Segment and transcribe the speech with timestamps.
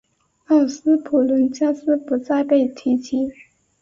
[0.47, 3.31] 道斯普伦加斯不再被提及。